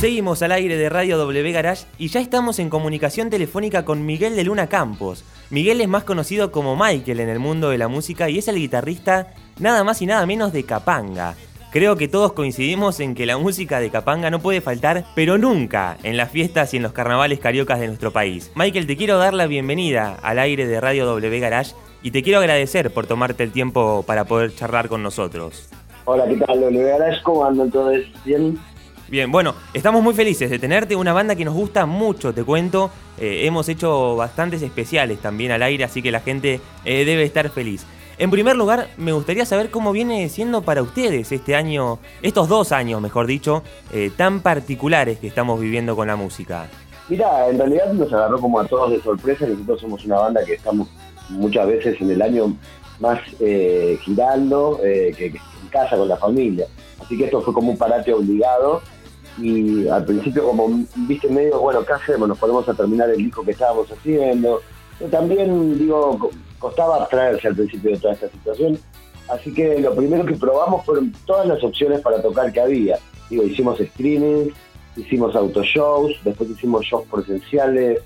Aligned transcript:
Seguimos 0.00 0.40
al 0.40 0.52
aire 0.52 0.78
de 0.78 0.88
Radio 0.88 1.18
W 1.18 1.52
Garage 1.52 1.84
y 1.98 2.08
ya 2.08 2.20
estamos 2.20 2.58
en 2.58 2.70
comunicación 2.70 3.28
telefónica 3.28 3.84
con 3.84 4.06
Miguel 4.06 4.34
de 4.34 4.44
Luna 4.44 4.66
Campos. 4.66 5.24
Miguel 5.50 5.82
es 5.82 5.88
más 5.88 6.04
conocido 6.04 6.50
como 6.50 6.74
Michael 6.74 7.20
en 7.20 7.28
el 7.28 7.38
mundo 7.38 7.68
de 7.68 7.76
la 7.76 7.86
música 7.86 8.30
y 8.30 8.38
es 8.38 8.48
el 8.48 8.56
guitarrista 8.56 9.34
nada 9.58 9.84
más 9.84 10.00
y 10.00 10.06
nada 10.06 10.24
menos 10.24 10.54
de 10.54 10.64
Capanga. 10.64 11.34
Creo 11.70 11.96
que 11.96 12.08
todos 12.08 12.32
coincidimos 12.32 12.98
en 13.00 13.14
que 13.14 13.26
la 13.26 13.36
música 13.36 13.78
de 13.78 13.90
Capanga 13.90 14.30
no 14.30 14.38
puede 14.38 14.62
faltar, 14.62 15.04
pero 15.14 15.36
nunca, 15.36 15.98
en 16.02 16.16
las 16.16 16.30
fiestas 16.30 16.72
y 16.72 16.78
en 16.78 16.82
los 16.82 16.92
carnavales 16.92 17.38
cariocas 17.38 17.78
de 17.78 17.88
nuestro 17.88 18.10
país. 18.10 18.50
Michael, 18.54 18.86
te 18.86 18.96
quiero 18.96 19.18
dar 19.18 19.34
la 19.34 19.46
bienvenida 19.48 20.16
al 20.22 20.38
aire 20.38 20.66
de 20.66 20.80
Radio 20.80 21.04
W 21.04 21.40
Garage 21.40 21.74
y 22.02 22.10
te 22.10 22.22
quiero 22.22 22.38
agradecer 22.38 22.90
por 22.90 23.06
tomarte 23.06 23.42
el 23.44 23.52
tiempo 23.52 24.02
para 24.06 24.24
poder 24.24 24.54
charlar 24.54 24.88
con 24.88 25.02
nosotros. 25.02 25.68
Hola, 26.06 26.26
¿qué 26.26 26.36
tal, 26.36 26.58
W 26.58 26.84
Garage? 26.84 27.22
¿Cómo 27.22 27.44
andan 27.44 27.70
todos? 27.70 27.98
¿Bien? 28.24 28.58
Bien, 29.10 29.32
bueno, 29.32 29.56
estamos 29.74 30.04
muy 30.04 30.14
felices 30.14 30.50
de 30.50 30.60
tenerte, 30.60 30.94
una 30.94 31.12
banda 31.12 31.34
que 31.34 31.44
nos 31.44 31.54
gusta 31.54 31.84
mucho, 31.84 32.32
te 32.32 32.44
cuento. 32.44 32.92
Eh, 33.18 33.44
hemos 33.44 33.68
hecho 33.68 34.14
bastantes 34.14 34.62
especiales 34.62 35.18
también 35.18 35.50
al 35.50 35.64
aire, 35.64 35.82
así 35.82 36.00
que 36.00 36.12
la 36.12 36.20
gente 36.20 36.60
eh, 36.84 37.04
debe 37.04 37.24
estar 37.24 37.48
feliz. 37.48 37.84
En 38.18 38.30
primer 38.30 38.54
lugar, 38.54 38.86
me 38.98 39.10
gustaría 39.10 39.44
saber 39.44 39.70
cómo 39.70 39.90
viene 39.90 40.28
siendo 40.28 40.62
para 40.62 40.80
ustedes 40.80 41.32
este 41.32 41.56
año, 41.56 41.98
estos 42.22 42.48
dos 42.48 42.70
años, 42.70 43.00
mejor 43.00 43.26
dicho, 43.26 43.64
eh, 43.92 44.12
tan 44.16 44.42
particulares 44.42 45.18
que 45.18 45.26
estamos 45.26 45.58
viviendo 45.58 45.96
con 45.96 46.06
la 46.06 46.14
música. 46.14 46.68
Mira, 47.08 47.48
en 47.48 47.58
realidad 47.58 47.92
nos 47.92 48.12
agarró 48.12 48.38
como 48.38 48.60
a 48.60 48.66
todos 48.68 48.92
de 48.92 49.02
sorpresa. 49.02 49.44
Nosotros 49.44 49.80
somos 49.80 50.04
una 50.04 50.20
banda 50.20 50.44
que 50.44 50.54
estamos 50.54 50.86
muchas 51.30 51.66
veces 51.66 52.00
en 52.00 52.12
el 52.12 52.22
año 52.22 52.56
más 53.00 53.18
girando 54.04 54.78
que, 54.80 55.14
que 55.16 55.26
en 55.26 55.68
casa 55.68 55.96
con 55.96 56.06
la 56.06 56.16
familia. 56.16 56.66
Así 57.00 57.18
que 57.18 57.24
esto 57.24 57.42
fue 57.42 57.52
como 57.52 57.72
un 57.72 57.78
parate 57.78 58.12
obligado 58.12 58.82
y 59.40 59.88
al 59.88 60.04
principio 60.04 60.44
como 60.44 60.84
viste 61.08 61.28
medio, 61.28 61.60
bueno, 61.60 61.84
¿qué 61.84 61.92
hacemos? 61.92 62.28
Nos 62.28 62.38
ponemos 62.38 62.68
a 62.68 62.74
terminar 62.74 63.10
el 63.10 63.16
disco 63.16 63.42
que 63.42 63.52
estábamos 63.52 63.90
haciendo. 63.90 64.60
Pero 64.98 65.10
también, 65.10 65.78
digo, 65.78 66.30
costaba 66.58 66.96
abstraerse 66.96 67.48
al 67.48 67.56
principio 67.56 67.92
de 67.92 67.98
toda 67.98 68.14
esta 68.14 68.28
situación. 68.28 68.78
Así 69.28 69.52
que 69.54 69.78
lo 69.80 69.94
primero 69.94 70.24
que 70.24 70.34
probamos 70.34 70.84
fueron 70.84 71.12
todas 71.24 71.46
las 71.46 71.62
opciones 71.62 72.00
para 72.00 72.20
tocar 72.20 72.52
que 72.52 72.60
había. 72.60 72.98
Digo, 73.30 73.44
hicimos 73.44 73.78
screenings, 73.78 74.52
hicimos 74.96 75.34
autoshows, 75.36 76.12
después 76.24 76.50
hicimos 76.50 76.84
shows 76.84 77.06
presenciales, 77.08 78.00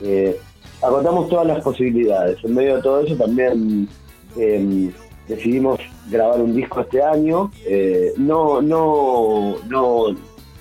eh, 0.00 0.40
agotamos 0.80 1.28
todas 1.28 1.46
las 1.46 1.62
posibilidades. 1.62 2.38
En 2.44 2.54
medio 2.54 2.76
de 2.76 2.82
todo 2.82 3.00
eso 3.00 3.16
también 3.16 3.88
em, 4.36 4.92
decidimos 5.26 5.80
grabar 6.08 6.40
un 6.40 6.54
disco 6.54 6.80
este 6.80 7.02
año. 7.02 7.50
Eh, 7.66 8.12
no, 8.16 8.62
no, 8.62 9.56
no 9.68 10.16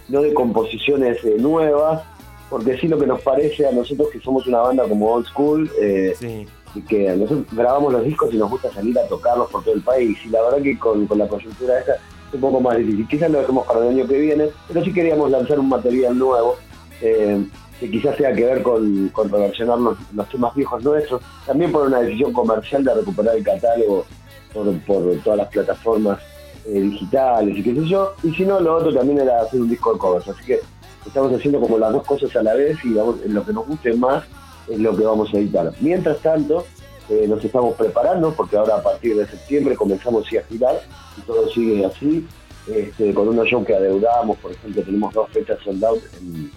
no 0.09 0.21
de 0.21 0.33
composiciones 0.33 1.23
eh, 1.23 1.35
nuevas, 1.37 2.01
porque 2.49 2.77
sí 2.77 2.87
lo 2.87 2.97
que 2.97 3.07
nos 3.07 3.21
parece 3.21 3.67
a 3.67 3.71
nosotros 3.71 4.09
que 4.11 4.19
somos 4.19 4.47
una 4.47 4.59
banda 4.59 4.87
como 4.87 5.11
old 5.11 5.25
school, 5.27 5.69
eh, 5.81 6.45
y 6.75 6.81
que 6.81 7.15
nosotros 7.15 7.45
grabamos 7.51 7.93
los 7.93 8.03
discos 8.03 8.33
y 8.33 8.37
nos 8.37 8.49
gusta 8.49 8.71
salir 8.71 8.97
a 8.99 9.07
tocarlos 9.07 9.49
por 9.49 9.63
todo 9.63 9.73
el 9.73 9.81
país, 9.81 10.17
y 10.25 10.29
la 10.29 10.41
verdad 10.43 10.61
que 10.61 10.77
con, 10.77 11.07
la 11.15 11.27
coyuntura 11.27 11.79
esta 11.79 11.95
es 11.95 12.33
un 12.33 12.41
poco 12.41 12.61
más 12.61 12.77
difícil. 12.77 13.07
Quizás 13.07 13.31
lo 13.31 13.39
dejemos 13.39 13.65
para 13.65 13.81
el 13.81 13.89
año 13.89 14.07
que 14.07 14.17
viene, 14.19 14.49
pero 14.67 14.83
sí 14.83 14.93
queríamos 14.93 15.31
lanzar 15.31 15.59
un 15.59 15.69
material 15.69 16.17
nuevo. 16.17 16.55
Eh, 17.01 17.45
que 17.79 17.91
quizás 17.91 18.17
tenga 18.17 18.33
que 18.33 18.43
ver 18.43 18.63
con, 18.63 19.09
con 19.09 19.29
reversionar 19.29 19.77
los, 19.77 19.97
temas 20.31 20.55
viejos 20.55 20.83
nuestros, 20.83 21.21
también 21.45 21.71
por 21.71 21.85
una 21.85 21.99
decisión 21.99 22.33
comercial 22.33 22.83
de 22.83 22.93
recuperar 22.95 23.35
el 23.35 23.43
catálogo 23.43 24.03
por, 24.51 24.79
por 24.79 25.15
todas 25.23 25.37
las 25.37 25.47
plataformas 25.49 26.19
eh, 26.67 26.81
digitales 26.81 27.57
y 27.57 27.63
qué 27.63 27.73
sé 27.73 27.85
yo. 27.85 28.13
Y 28.23 28.33
si 28.33 28.45
no, 28.45 28.59
lo 28.59 28.75
otro 28.75 28.93
también 28.93 29.19
era 29.19 29.41
hacer 29.41 29.61
un 29.61 29.69
disco 29.69 29.93
de 29.93 29.99
covers. 29.99 30.27
Así 30.27 30.43
que 30.43 30.59
estamos 31.05 31.31
haciendo 31.33 31.59
como 31.61 31.77
las 31.77 31.93
dos 31.93 32.05
cosas 32.05 32.35
a 32.35 32.43
la 32.43 32.53
vez 32.53 32.77
y 32.83 32.93
vamos, 32.93 33.17
lo 33.25 33.45
que 33.45 33.53
nos 33.53 33.67
guste 33.67 33.93
más 33.93 34.25
es 34.67 34.79
lo 34.79 34.95
que 34.95 35.03
vamos 35.03 35.33
a 35.33 35.37
editar. 35.37 35.71
Mientras 35.79 36.19
tanto, 36.19 36.65
eh, 37.09 37.25
nos 37.27 37.43
estamos 37.43 37.75
preparando 37.75 38.33
porque 38.33 38.57
ahora 38.57 38.75
a 38.75 38.83
partir 38.83 39.15
de 39.15 39.25
septiembre 39.25 39.75
comenzamos 39.75 40.25
a 40.27 40.43
girar 40.43 40.81
y 41.17 41.21
todo 41.21 41.47
sigue 41.49 41.85
así. 41.85 42.27
Este, 42.67 43.13
con 43.13 43.29
unos 43.29 43.47
shows 43.47 43.65
que 43.65 43.73
adeudamos, 43.73 44.37
por 44.39 44.51
ejemplo, 44.51 44.83
tenemos 44.83 45.13
dos 45.13 45.29
fechas 45.29 45.57
sold 45.63 45.85
out 45.85 46.03
en, 46.19 46.51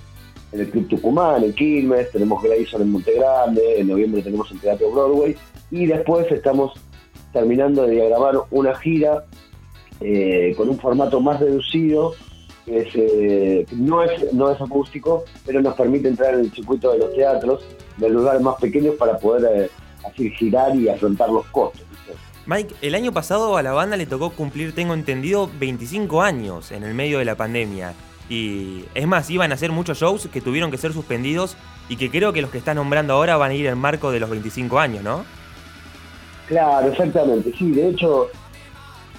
el 0.51 0.69
Club 0.69 0.89
Tucumán, 0.89 1.45
en 1.45 1.53
Quilmes, 1.53 2.11
tenemos 2.11 2.43
Grayson 2.43 2.83
en 2.83 2.91
Monte 2.91 3.15
Grande, 3.15 3.79
en 3.79 3.87
noviembre 3.87 4.21
tenemos 4.21 4.51
el 4.51 4.59
Teatro 4.59 4.91
Broadway 4.91 5.37
y 5.71 5.87
después 5.87 6.27
estamos 6.33 6.73
terminando 7.33 7.85
de 7.85 7.93
diagramar 7.93 8.35
una 8.51 8.75
gira 8.75 9.25
eh, 10.01 10.55
con 10.57 10.69
un 10.69 10.79
formato 10.79 11.21
más 11.21 11.41
reducido, 11.41 12.15
que 12.65 12.89
eh, 12.95 13.67
no, 13.73 14.03
es, 14.03 14.33
no 14.33 14.51
es 14.51 14.61
acústico, 14.61 15.25
pero 15.45 15.61
nos 15.61 15.75
permite 15.75 16.09
entrar 16.09 16.35
en 16.35 16.41
el 16.41 16.53
circuito 16.53 16.93
de 16.93 16.99
los 16.99 17.15
teatros, 17.15 17.63
de 17.97 18.09
lugares 18.09 18.41
más 18.41 18.57
pequeños 18.61 18.95
para 18.97 19.19
poder 19.19 19.65
eh, 19.65 19.71
así 20.07 20.31
girar 20.31 20.75
y 20.77 20.89
afrontar 20.89 21.31
los 21.31 21.47
costos. 21.47 21.83
Mike, 22.47 22.75
el 22.83 22.95
año 22.95 23.13
pasado 23.13 23.57
a 23.57 23.63
la 23.63 23.73
banda 23.73 23.97
le 23.97 24.07
tocó 24.07 24.31
cumplir, 24.31 24.75
tengo 24.75 24.95
entendido, 24.95 25.51
25 25.59 26.23
años 26.23 26.73
en 26.73 26.83
el 26.85 26.95
medio 26.95 27.19
de 27.19 27.25
la 27.25 27.37
pandemia. 27.37 27.93
Y 28.29 28.85
es 28.95 29.07
más, 29.07 29.29
iban 29.31 29.51
a 29.51 29.55
hacer 29.55 29.73
muchos 29.73 29.99
shows 29.99 30.29
que 30.33 30.41
tuvieron 30.41 30.71
que 30.71 30.79
ser 30.79 30.93
suspendidos 30.93 31.57
y 31.89 31.97
que 31.97 32.11
creo 32.11 32.33
que 32.33 32.41
los 32.41 32.51
que 32.51 32.59
estás 32.59 32.77
nombrando 32.77 33.15
ahora 33.15 33.37
van 33.37 33.51
a 33.51 33.55
ir 33.55 33.67
en 33.67 33.77
marco 33.77 34.11
de 34.13 34.21
los 34.21 34.31
25 34.31 34.79
años, 34.79 35.03
¿no? 35.03 35.25
Claro, 36.47 36.89
exactamente. 36.89 37.53
Sí, 37.57 37.71
de 37.73 37.91
hecho, 37.91 38.29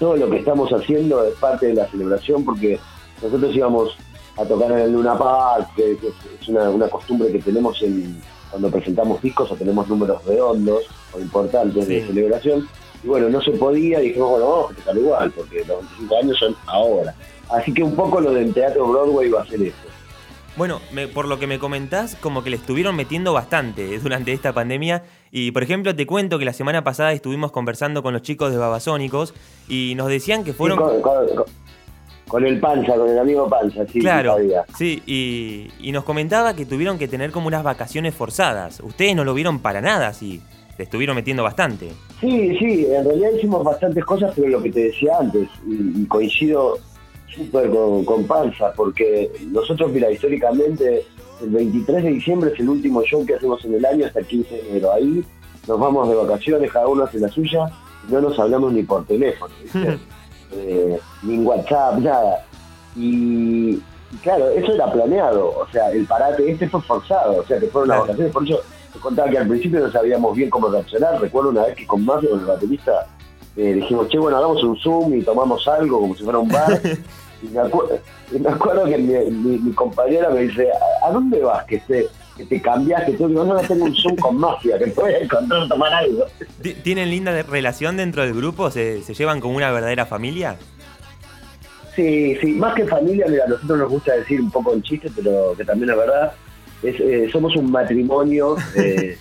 todo 0.02 0.18
lo 0.18 0.32
que 0.32 0.38
estamos 0.38 0.72
haciendo 0.72 1.24
es 1.28 1.36
parte 1.36 1.68
de 1.68 1.76
la 1.76 1.88
celebración 1.88 2.44
porque 2.44 2.80
nosotros 3.22 3.56
íbamos 3.56 3.96
a 4.36 4.44
tocar 4.46 4.72
en 4.72 4.80
el 4.80 4.94
Luna 4.94 5.16
Park, 5.16 5.76
que, 5.76 5.92
es 5.92 6.48
una, 6.48 6.88
costumbre 6.90 7.32
que 7.32 7.38
tenemos 7.38 7.80
en, 7.84 8.20
cuando 8.50 8.72
presentamos 8.72 9.22
discos 9.22 9.52
o 9.52 9.56
tenemos 9.56 9.88
números 9.88 10.26
redondos 10.26 10.86
o 11.14 11.20
importantes 11.20 11.88
de 11.88 12.04
celebración. 12.08 12.68
Y 13.04 13.10
bueno, 13.10 13.30
no 13.30 13.44
se 13.44 13.52
podía 13.52 14.00
dijimos, 14.00 14.32
bueno, 14.32 14.50
vamos 14.50 14.66
a 14.66 14.68
festejar 14.70 14.98
igual, 14.98 15.32
porque 15.36 15.60
los 15.68 15.82
25 15.82 16.18
años 16.18 16.38
son 16.40 16.56
ahora. 16.66 17.14
Así 17.52 17.72
que 17.72 17.84
un 17.84 17.96
poco 17.96 18.20
lo 18.20 18.34
del 18.34 18.56
teatro 18.56 18.88
Broadway 18.88 19.30
va 19.30 19.44
a 19.44 19.46
ser 19.46 19.62
eso. 19.62 19.78
Bueno, 20.58 20.82
por 21.14 21.28
lo 21.28 21.38
que 21.38 21.46
me 21.46 21.60
comentás, 21.60 22.16
como 22.16 22.44
que 22.44 22.50
le 22.50 22.56
estuvieron 22.56 22.96
metiendo 22.96 23.34
bastante 23.34 24.00
durante 24.00 24.34
esta 24.34 24.52
pandemia. 24.52 25.04
Y 25.32 25.52
por 25.52 25.64
ejemplo, 25.64 25.96
te 25.96 26.06
cuento 26.06 26.38
que 26.38 26.46
la 26.46 26.54
semana 26.54 26.84
pasada 26.84 27.14
estuvimos 27.14 27.52
conversando 27.52 28.04
con 28.04 28.14
los 28.14 28.22
chicos 28.22 28.52
de 28.52 28.58
Babasónicos 28.58 29.34
y 29.70 29.94
nos 29.96 30.10
decían 30.10 30.44
que 30.44 30.54
fueron. 30.54 30.78
con, 32.28 32.46
el 32.46 32.60
Panza, 32.60 32.96
con 32.96 33.10
el 33.10 33.18
amigo 33.18 33.50
Panza, 33.50 33.86
sí. 33.88 34.00
Claro, 34.00 34.36
sí, 34.78 35.02
y, 35.06 35.70
y, 35.80 35.92
nos 35.92 36.04
comentaba 36.04 36.54
que 36.54 36.66
tuvieron 36.66 36.98
que 36.98 37.08
tener 37.08 37.32
como 37.32 37.48
unas 37.48 37.64
vacaciones 37.64 38.14
forzadas. 38.14 38.82
Ustedes 38.82 39.16
no 39.16 39.24
lo 39.24 39.34
vieron 39.34 39.60
para 39.60 39.82
nada, 39.82 40.14
sí. 40.14 40.42
Le 40.78 40.86
estuvieron 40.86 41.16
metiendo 41.16 41.44
bastante. 41.44 41.92
Sí, 42.20 42.58
sí, 42.58 42.88
en 42.90 43.06
realidad 43.06 43.30
hicimos 43.38 43.64
bastantes 43.64 44.04
cosas, 44.06 44.32
pero 44.36 44.48
lo 44.48 44.62
que 44.62 44.72
te 44.72 44.86
decía 44.86 45.18
antes, 45.20 45.48
y 45.66 46.06
coincido 46.06 46.78
súper 47.28 47.70
con, 47.70 48.26
panza, 48.26 48.74
porque 48.74 49.32
nosotros, 49.52 49.92
mira, 49.92 50.12
históricamente, 50.12 51.06
el 51.42 51.50
23 51.50 52.04
de 52.04 52.10
diciembre 52.12 52.52
es 52.54 52.60
el 52.60 52.70
último 52.70 53.02
show 53.04 53.26
que 53.26 53.36
hacemos 53.36 53.64
en 53.66 53.76
el 53.76 53.86
año 53.86 54.06
hasta 54.06 54.20
el 54.20 54.28
15 54.28 54.56
de 54.56 54.70
enero. 54.70 54.92
Ahí 54.94 55.24
nos 55.68 55.80
vamos 55.80 56.10
de 56.10 56.16
vacaciones, 56.16 56.72
cada 56.72 56.88
uno 56.88 57.04
hace 57.04 57.20
la 57.20 57.30
suya, 57.30 57.72
y 58.08 58.12
no 58.12 58.22
nos 58.22 58.38
hablamos 58.40 58.74
ni 58.74 58.84
por 58.84 59.06
teléfono, 59.06 59.54
eh, 60.54 61.00
ni 61.24 61.36
en 61.36 61.46
WhatsApp, 61.46 62.00
nada. 62.00 62.46
Y, 62.96 63.80
claro, 64.22 64.50
eso 64.50 64.74
era 64.74 64.92
planeado, 64.92 65.60
o 65.60 65.68
sea, 65.72 65.92
el 65.92 66.06
parate 66.06 66.52
este 66.52 66.68
fue 66.68 66.82
forzado, 66.82 67.38
o 67.38 67.46
sea, 67.46 67.60
que 67.60 67.68
fueron 67.68 67.90
las 67.90 68.02
vacaciones, 68.02 68.34
por 68.34 68.44
eso 68.44 68.60
te 68.92 69.00
contaba 69.00 69.30
que 69.30 69.38
al 69.38 69.48
principio 69.48 69.80
no 69.80 69.92
sabíamos 69.92 70.36
bien 70.36 70.50
cómo 70.50 70.68
reaccionar. 70.68 71.22
Recuerdo 71.22 71.52
una 71.52 71.64
vez 71.64 71.76
que 71.76 71.88
con 71.88 72.04
más 72.04 72.26
con 72.26 72.40
el 72.40 72.46
baterista, 72.46 73.08
eh, 73.56 73.74
dijimos, 73.74 74.10
che, 74.10 74.18
bueno, 74.18 74.38
hagamos 74.38 74.64
un 74.64 74.78
Zoom 74.78 75.14
y 75.16 75.22
tomamos 75.22 75.68
algo 75.68 76.00
como 76.02 76.16
si 76.16 76.24
fuera 76.24 76.40
un 76.40 76.50
bar. 76.50 76.82
y, 77.42 77.48
me 78.40 78.50
acuerdo, 78.50 78.86
que 78.86 78.98
mi, 78.98 79.72
compañera 79.74 80.30
me 80.30 80.42
dice, 80.42 80.68
¿a, 81.04 81.12
dónde 81.12 81.42
vas 81.42 81.66
que 81.66 81.80
te, 81.80 82.08
que 82.38 82.46
te 82.46 82.62
cambiaste? 82.62 83.14
Tú 83.14 83.28
digo, 83.28 83.44
no, 83.44 83.60
tengo 83.62 83.86
un 83.86 83.96
Zoom 83.96 84.16
con 84.18 84.38
mafia, 84.38 84.78
que 84.78 84.88
puedes 84.88 85.22
encontrar 85.24 85.68
tomar 85.68 85.94
algo. 85.94 86.26
¿Tienen 86.84 87.10
linda 87.10 87.42
relación 87.44 87.98
dentro 87.98 88.24
del 88.24 88.34
grupo? 88.34 88.70
¿Se, 88.72 89.02
llevan 89.02 89.40
como 89.40 89.56
una 89.56 89.72
verdadera 89.72 90.06
familia? 90.06 90.58
Sí, 91.96 92.38
sí, 92.40 92.54
más 92.54 92.74
que 92.76 92.86
familia, 92.86 93.26
mira, 93.28 93.46
a 93.46 93.48
nosotros 93.48 93.80
nos 93.80 93.90
gusta 93.90 94.16
decir 94.16 94.40
un 94.40 94.50
poco 94.50 94.74
en 94.74 94.82
chiste, 94.82 95.10
pero 95.16 95.54
que 95.58 95.66
también 95.66 95.90
es 95.90 95.98
verdad, 95.98 96.32
es, 96.84 97.00
eh, 97.00 97.30
somos 97.32 97.56
un 97.56 97.72
matrimonio... 97.72 98.56
Eh, 98.76 99.18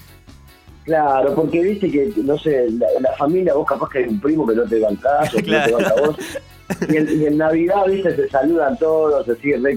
Claro, 0.84 1.34
porque 1.34 1.62
viste 1.62 1.90
que, 1.90 2.11
no 2.16 2.38
sé, 2.38 2.66
la, 2.70 3.12
familia, 3.16 3.55
vos 3.55 3.66
capaz 3.66 3.90
que 3.90 3.99
hay 3.99 4.05
un 4.06 4.20
primo 4.20 4.46
que 4.46 4.55
no 4.55 4.64
te 4.64 4.81
va 4.81 4.88
caso, 5.00 5.37
que 5.37 5.50
no 5.50 5.64
te 5.64 5.73
banca 5.73 5.94
a 5.96 6.00
vos. 6.00 6.16
Y 6.88 7.25
en, 7.26 7.38
Navidad, 7.38 7.87
viste, 7.87 8.14
se 8.14 8.28
saludan 8.28 8.78
todos, 8.78 9.26
se 9.26 9.37
sigue 9.37 9.58
la, 9.58 9.70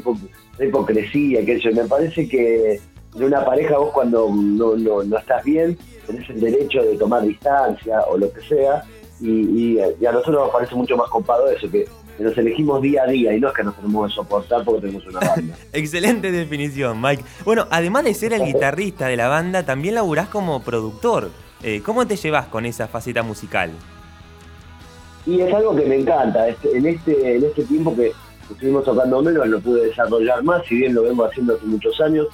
hipocresía, 0.66 1.45
que 1.45 1.54
eso. 1.54 1.69
Me 1.72 1.86
parece 1.86 2.28
que 2.28 2.80
en 3.16 3.24
una 3.24 3.45
pareja 3.45 3.78
vos 3.78 3.92
cuando 3.94 4.30
no, 4.30 4.75
no, 4.75 5.04
no, 5.04 5.18
estás 5.18 5.44
bien, 5.44 5.78
tenés 6.07 6.30
el 6.30 6.40
derecho 6.40 6.81
de 6.84 6.98
tomar 6.98 7.24
distancia 7.24 8.01
o 8.10 8.18
lo 8.18 8.31
que 8.31 8.42
sea, 8.42 8.84
y, 9.19 9.80
a 9.80 10.12
nosotros 10.12 10.45
nos 10.45 10.50
parece 10.51 10.75
mucho 10.75 10.98
más 10.98 11.10
copado 11.10 11.50
eso, 11.50 11.69
que 11.69 11.88
nos 12.19 12.38
elegimos 12.38 12.81
día 12.81 13.04
a 13.04 13.07
día 13.07 13.34
y 13.34 13.39
no 13.39 13.48
es 13.48 13.54
que 13.54 13.63
nos 13.63 13.75
tenemos 13.75 14.10
que 14.10 14.16
soportar 14.16 14.63
porque 14.63 14.81
tenemos 14.81 15.06
una 15.07 15.19
banda. 15.19 15.56
Excelente 15.74 16.31
definición, 16.31 17.01
Mike. 17.01 17.24
Bueno, 17.46 17.68
además 17.69 18.04
de 18.04 18.13
ser 18.13 18.34
el 18.34 18.44
guitarrista 18.44 19.07
de 19.07 19.18
la 19.18 19.28
banda, 19.28 19.63
también 19.63 19.96
laburás 19.96 20.28
como 20.28 20.62
productor. 20.62 21.31
Eh, 21.63 21.81
¿Cómo 21.84 22.06
te 22.06 22.18
llevas 22.18 22.48
con 22.48 22.66
esa 22.66 22.88
faceta 22.88 23.24
musical? 23.24 23.72
Y 25.25 25.40
es 25.42 25.54
algo 25.54 25.75
que 25.75 25.86
me 25.86 25.96
encanta. 25.96 26.48
En 26.48 26.86
este, 26.86 27.36
en 27.38 27.44
este 27.44 27.64
tiempo 27.64 27.96
que 27.96 28.12
estuvimos 28.50 28.84
tocando 28.84 29.22
menos, 29.22 29.48
lo 29.48 29.60
pude 29.60 29.88
desarrollar 29.88 30.44
más, 30.44 30.66
si 30.66 30.75
bien 30.75 30.94
lo 30.94 31.04
vengo 31.04 31.25
haciendo 31.25 31.56
hace 31.56 31.66
muchos 31.66 32.00
años, 32.02 32.28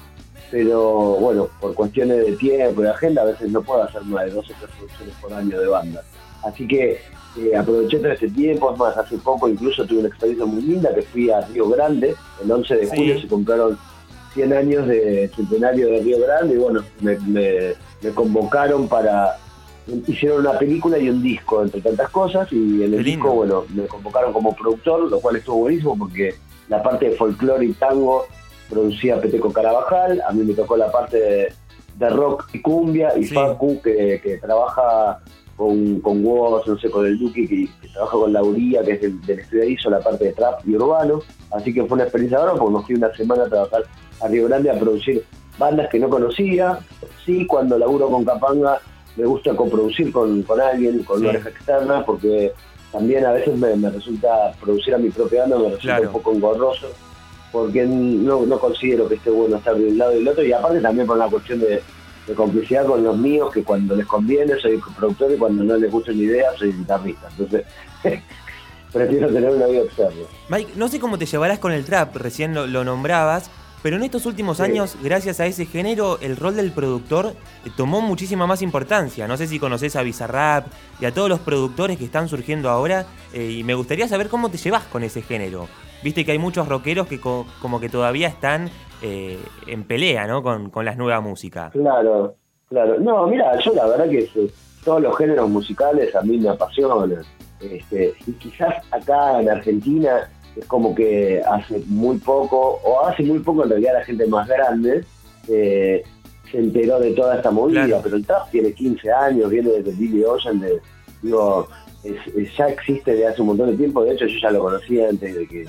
pero 0.50 1.16
bueno, 1.16 1.48
por 1.60 1.74
cuestiones 1.74 2.26
de 2.26 2.32
tiempo 2.32 2.80
y 2.80 2.84
de 2.84 2.90
agenda, 2.90 3.22
a 3.22 3.26
veces 3.26 3.50
no 3.50 3.62
puedo 3.62 3.82
hacer 3.82 4.02
más 4.04 4.24
de 4.24 4.32
dos 4.32 4.50
o 4.50 4.54
tres 4.58 4.70
producciones 4.76 5.14
por 5.20 5.32
año 5.32 5.60
de 5.60 5.66
banda. 5.68 6.02
Así 6.42 6.66
que 6.66 6.98
eh, 7.38 7.56
aproveché 7.56 7.98
todo 7.98 8.12
ese 8.12 8.28
tiempo, 8.28 8.72
es 8.72 8.78
más, 8.78 8.96
hace 8.96 9.16
poco 9.18 9.48
incluso 9.48 9.86
tuve 9.86 10.00
una 10.00 10.08
experiencia 10.08 10.46
muy 10.46 10.62
linda 10.62 10.92
que 10.92 11.02
fui 11.02 11.30
a 11.30 11.42
Río 11.42 11.68
Grande, 11.68 12.16
el 12.42 12.50
11 12.50 12.76
de 12.76 12.86
julio 12.88 13.20
se 13.20 13.28
compraron 13.28 13.78
100 14.34 14.52
años 14.52 14.86
de 14.88 15.30
centenario 15.34 15.88
de 15.88 16.00
Río 16.00 16.18
Grande 16.20 16.54
y 16.54 16.58
bueno, 16.58 16.82
me, 17.00 17.16
me 18.02 18.10
convocaron 18.14 18.88
para 18.88 19.38
hicieron 20.06 20.40
una 20.40 20.58
película 20.58 20.98
y 20.98 21.08
un 21.08 21.22
disco, 21.22 21.62
entre 21.62 21.80
tantas 21.80 22.10
cosas, 22.10 22.52
y 22.52 22.82
en 22.82 22.94
el 22.94 23.04
disco, 23.04 23.32
bueno, 23.32 23.64
me 23.74 23.86
convocaron 23.86 24.32
como 24.32 24.54
productor, 24.54 25.10
lo 25.10 25.20
cual 25.20 25.36
estuvo 25.36 25.56
buenísimo 25.56 25.96
porque 25.98 26.34
la 26.68 26.82
parte 26.82 27.10
de 27.10 27.16
folclore 27.16 27.66
y 27.66 27.72
tango 27.72 28.26
producía 28.68 29.20
Peteco 29.20 29.52
Carabajal, 29.52 30.22
a 30.26 30.32
mí 30.32 30.44
me 30.44 30.54
tocó 30.54 30.76
la 30.76 30.90
parte 30.90 31.52
de, 31.98 32.10
rock 32.10 32.48
y 32.54 32.60
cumbia, 32.60 33.16
y 33.18 33.24
Facu, 33.24 33.80
que, 33.82 34.38
trabaja 34.40 35.20
con, 35.56 36.00
con 36.00 36.24
Woz, 36.24 36.66
no 36.66 36.78
sé, 36.78 36.90
con 36.90 37.04
el 37.04 37.18
Duki, 37.18 37.46
que, 37.46 37.88
trabaja 37.92 38.12
con 38.12 38.32
Lauría, 38.32 38.82
que 38.82 38.92
es 38.92 39.00
del, 39.02 39.20
del 39.22 39.40
estudio 39.40 39.90
la 39.90 40.00
parte 40.00 40.24
de 40.24 40.32
trap 40.32 40.66
y 40.66 40.76
urbano, 40.76 41.20
así 41.50 41.74
que 41.74 41.84
fue 41.84 41.96
una 41.96 42.04
experiencia 42.04 42.38
ahora 42.38 42.54
porque 42.54 42.72
nos 42.72 42.86
fui 42.86 42.94
una 42.94 43.14
semana 43.14 43.44
a 43.44 43.48
trabajar 43.48 43.82
a 44.22 44.28
Río 44.28 44.48
Grande 44.48 44.70
a 44.70 44.78
producir 44.78 45.24
bandas 45.58 45.90
que 45.90 45.98
no 45.98 46.08
conocía, 46.08 46.78
sí, 47.26 47.46
cuando 47.46 47.78
laburo 47.78 48.08
con 48.08 48.24
Capanga 48.24 48.80
me 49.16 49.26
gusta 49.26 49.54
coproducir 49.54 50.12
con, 50.12 50.42
con 50.42 50.60
alguien, 50.60 51.02
con 51.04 51.20
una 51.20 51.30
oreja 51.30 51.48
externa, 51.48 52.04
porque 52.04 52.52
también 52.92 53.24
a 53.24 53.32
veces 53.32 53.56
me, 53.56 53.90
resulta 53.90 54.52
producir 54.60 54.94
a 54.94 54.98
mi 54.98 55.10
propia 55.10 55.42
banda, 55.42 55.58
me 55.58 55.70
resulta 55.70 56.00
un 56.00 56.12
poco 56.12 56.32
engorroso, 56.32 56.88
porque 57.52 57.84
no, 57.84 58.46
no 58.46 58.58
considero 58.58 59.08
que 59.08 59.16
esté 59.16 59.30
bueno 59.30 59.56
estar 59.56 59.76
de 59.76 59.88
un 59.88 59.98
lado 59.98 60.12
y 60.12 60.16
del 60.16 60.28
otro, 60.28 60.44
y 60.44 60.52
aparte 60.52 60.80
también 60.80 61.06
por 61.06 61.16
una 61.16 61.28
cuestión 61.28 61.60
de, 61.60 61.82
complicidad 62.36 62.86
con 62.86 63.02
los 63.02 63.18
míos, 63.18 63.50
que 63.52 63.64
cuando 63.64 63.96
les 63.96 64.06
conviene 64.06 64.54
soy 64.60 64.80
productor 64.96 65.32
y 65.32 65.36
cuando 65.36 65.64
no 65.64 65.76
les 65.76 65.90
gusta 65.90 66.12
mi 66.12 66.22
idea 66.22 66.52
soy 66.56 66.70
guitarrista. 66.70 67.26
Entonces, 67.28 67.64
prefiero 68.92 69.26
tener 69.26 69.50
una 69.50 69.66
vida 69.66 69.80
externa. 69.80 70.22
Mike, 70.48 70.74
no 70.76 70.86
sé 70.86 71.00
cómo 71.00 71.18
te 71.18 71.26
llevarás 71.26 71.58
con 71.58 71.72
el 71.72 71.84
trap, 71.84 72.14
recién 72.14 72.54
lo 72.54 72.84
nombrabas, 72.84 73.50
pero 73.82 73.96
en 73.96 74.02
estos 74.02 74.26
últimos 74.26 74.60
años, 74.60 74.96
gracias 75.02 75.40
a 75.40 75.46
ese 75.46 75.64
género, 75.64 76.18
el 76.20 76.36
rol 76.36 76.56
del 76.56 76.70
productor 76.70 77.32
eh, 77.64 77.70
tomó 77.76 78.00
muchísima 78.00 78.46
más 78.46 78.62
importancia. 78.62 79.26
No 79.26 79.36
sé 79.36 79.46
si 79.46 79.58
conoces 79.58 79.96
a 79.96 80.02
Bizarrap 80.02 80.66
y 81.00 81.06
a 81.06 81.14
todos 81.14 81.28
los 81.28 81.40
productores 81.40 81.96
que 81.96 82.04
están 82.04 82.28
surgiendo 82.28 82.68
ahora, 82.68 83.06
eh, 83.32 83.56
y 83.58 83.64
me 83.64 83.74
gustaría 83.74 84.06
saber 84.06 84.28
cómo 84.28 84.50
te 84.50 84.58
llevas 84.58 84.84
con 84.84 85.02
ese 85.02 85.22
género. 85.22 85.68
Viste 86.02 86.24
que 86.24 86.32
hay 86.32 86.38
muchos 86.38 86.68
rockeros 86.68 87.06
que 87.06 87.20
como 87.20 87.80
que 87.80 87.88
todavía 87.88 88.28
están 88.28 88.70
eh, 89.02 89.38
en 89.66 89.84
pelea, 89.84 90.26
¿no? 90.26 90.42
Con, 90.42 90.70
con 90.70 90.84
la 90.84 90.94
nueva 90.94 91.20
música. 91.20 91.70
Claro, 91.70 92.36
claro. 92.68 92.98
No, 93.00 93.26
mira, 93.26 93.58
yo 93.60 93.74
la 93.74 93.86
verdad 93.86 94.08
que 94.08 94.28
todos 94.84 95.02
los 95.02 95.16
géneros 95.16 95.48
musicales 95.48 96.14
a 96.14 96.22
mí 96.22 96.38
me 96.38 96.48
apasionan. 96.48 97.22
Este, 97.60 98.14
y 98.26 98.32
quizás 98.32 98.74
acá 98.90 99.40
en 99.40 99.50
Argentina 99.50 100.30
es 100.56 100.66
como 100.66 100.94
que 100.94 101.42
hace 101.46 101.82
muy 101.86 102.18
poco, 102.18 102.80
o 102.84 103.06
hace 103.06 103.22
muy 103.22 103.38
poco 103.40 103.64
en 103.64 103.70
realidad 103.70 103.94
la 103.94 104.04
gente 104.04 104.26
más 104.26 104.48
grande, 104.48 105.04
eh, 105.48 106.02
se 106.50 106.58
enteró 106.58 106.98
de 106.98 107.12
toda 107.12 107.36
esta 107.36 107.50
movida, 107.50 108.00
pero 108.02 108.16
el 108.16 108.26
trap 108.26 108.50
tiene 108.50 108.72
15 108.72 109.12
años, 109.12 109.50
viene 109.50 109.70
desde 109.70 109.92
Billy 109.92 110.24
Ocean, 110.24 110.60
de, 110.60 110.80
digo, 111.22 111.68
ya 112.56 112.68
existe 112.68 113.12
desde 113.12 113.26
hace 113.28 113.40
un 113.42 113.48
montón 113.48 113.70
de 113.70 113.76
tiempo, 113.76 114.04
de 114.04 114.14
hecho 114.14 114.26
yo 114.26 114.38
ya 114.40 114.50
lo 114.50 114.60
conocía 114.60 115.08
antes 115.08 115.34
de 115.34 115.46
que, 115.46 115.66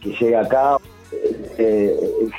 que 0.00 0.10
llegue 0.10 0.36
acá. 0.36 0.76
Eh, 1.58 1.96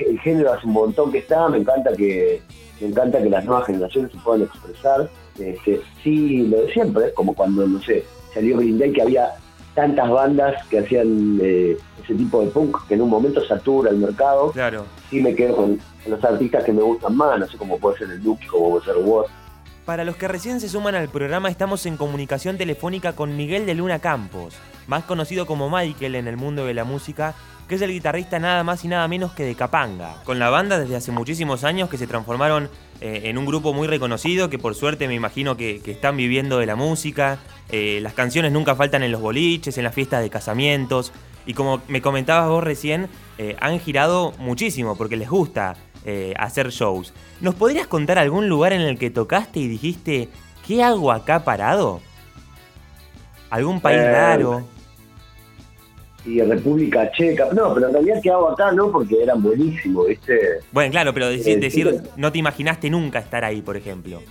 el, 0.07 0.19
género 0.19 0.53
hace 0.53 0.65
un 0.65 0.73
montón 0.73 1.11
que 1.11 1.19
está, 1.19 1.47
me 1.49 1.59
encanta 1.59 1.93
que 1.95 2.41
me 2.81 2.87
encanta 2.87 3.21
que 3.21 3.29
las 3.29 3.45
nuevas 3.45 3.67
generaciones 3.67 4.11
se 4.11 4.17
puedan 4.19 4.43
expresar. 4.43 5.09
Este, 5.39 5.81
sí, 6.03 6.47
lo 6.47 6.61
de 6.61 6.73
siempre, 6.73 7.13
como 7.13 7.35
cuando, 7.35 7.67
no 7.67 7.81
sé, 7.81 8.03
salió 8.33 8.57
Green 8.57 8.79
Day 8.79 8.91
que 8.91 9.01
había 9.01 9.33
tantas 9.73 10.09
bandas 10.09 10.65
que 10.67 10.79
hacían 10.79 11.39
eh, 11.41 11.77
ese 12.03 12.15
tipo 12.15 12.41
de 12.41 12.47
punk 12.47 12.87
que 12.87 12.93
en 12.93 13.01
un 13.01 13.09
momento 13.09 13.43
satura 13.45 13.89
el 13.91 13.97
mercado. 13.97 14.51
Claro. 14.51 14.85
Sí 15.09 15.21
me 15.21 15.35
quedo 15.35 15.55
con, 15.55 15.79
los 16.05 16.23
artistas 16.23 16.63
que 16.63 16.73
me 16.73 16.81
gustan 16.81 17.15
más, 17.15 17.39
no 17.39 17.47
sé 17.47 17.57
cómo 17.57 17.77
puede 17.79 17.97
ser 17.97 18.09
el 18.11 18.21
Duke, 18.21 18.45
como 18.47 18.71
puede 18.71 18.85
ser 18.85 18.97
Woz. 18.97 19.27
Para 19.85 20.05
los 20.05 20.15
que 20.15 20.29
recién 20.29 20.61
se 20.61 20.69
suman 20.69 20.95
al 20.95 21.09
programa, 21.09 21.49
estamos 21.49 21.85
en 21.85 21.97
comunicación 21.97 22.57
telefónica 22.57 23.13
con 23.13 23.35
Miguel 23.35 23.65
de 23.65 23.75
Luna 23.75 23.99
Campos, 23.99 24.55
más 24.87 25.03
conocido 25.03 25.45
como 25.45 25.69
Michael 25.69 26.15
en 26.15 26.27
el 26.27 26.37
mundo 26.37 26.65
de 26.65 26.73
la 26.73 26.85
música, 26.85 27.35
que 27.67 27.75
es 27.75 27.81
el 27.81 27.91
guitarrista 27.91 28.39
nada 28.39 28.63
más 28.63 28.85
y 28.85 28.87
nada 28.87 29.07
menos 29.07 29.33
que 29.33 29.43
de 29.43 29.55
Capanga, 29.55 30.15
con 30.23 30.39
la 30.39 30.49
banda 30.49 30.79
desde 30.79 30.95
hace 30.95 31.11
muchísimos 31.11 31.63
años 31.63 31.89
que 31.89 31.97
se 31.97 32.07
transformaron 32.07 32.69
eh, 33.05 33.29
en 33.29 33.37
un 33.37 33.45
grupo 33.45 33.73
muy 33.73 33.85
reconocido, 33.85 34.49
que 34.49 34.57
por 34.57 34.75
suerte 34.75 35.09
me 35.09 35.13
imagino 35.13 35.57
que, 35.57 35.81
están 35.85 36.15
viviendo 36.15 36.59
de 36.59 36.65
la 36.65 36.77
música, 36.77 37.37
eh, 37.67 37.99
las 38.01 38.13
canciones 38.13 38.53
nunca 38.53 38.75
faltan 38.75 39.03
en 39.03 39.11
los 39.11 39.19
boliches, 39.19 39.77
en 39.77 39.83
las 39.83 39.93
fiestas 39.93 40.21
de 40.21 40.29
casamientos, 40.29 41.11
y 41.45 41.53
como 41.53 41.81
me 41.89 42.01
comentabas 42.01 42.47
vos 42.47 42.63
recién, 42.63 43.09
eh, 43.37 43.57
han 43.59 43.81
girado 43.81 44.31
muchísimo 44.37 44.95
porque 44.95 45.17
les 45.17 45.29
gusta 45.29 45.75
hacer 46.37 46.69
shows. 46.69 47.13
¿Nos 47.41 47.55
podrías 47.55 47.87
contar 47.87 48.17
algún 48.17 48.47
lugar 48.47 48.71
en 48.71 48.81
el 48.81 48.97
que 48.97 49.09
tocaste 49.09 49.59
y 49.59 49.67
dijiste, 49.67 50.29
¿qué 50.65 50.81
hago 50.81 51.11
acá 51.11 51.43
parado? 51.43 52.01
¿Algún 53.49 53.81
país 53.81 54.01
raro? 54.01 54.65
Y 56.25 56.41
República 56.41 57.11
Checa. 57.11 57.49
No, 57.53 57.73
pero 57.73 57.87
en 57.87 57.93
realidad 57.93 58.19
¿qué 58.21 58.31
hago 58.31 58.49
acá? 58.49 58.71
No, 58.71 58.91
porque 58.91 59.21
eran 59.21 59.41
buenísimos, 59.41 60.07
¿viste? 60.07 60.59
Bueno, 60.71 60.91
claro, 60.91 61.13
pero 61.13 61.29
decir, 61.29 61.87
eh, 61.87 62.01
no 62.17 62.31
te 62.31 62.37
imaginaste 62.39 62.89
nunca 62.89 63.19
estar 63.19 63.43
ahí, 63.43 63.61
por 63.61 63.75
ejemplo. 63.75 64.21